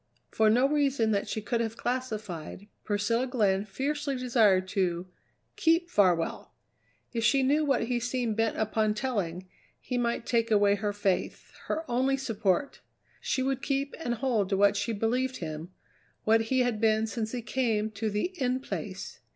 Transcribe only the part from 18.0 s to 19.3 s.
the In Place.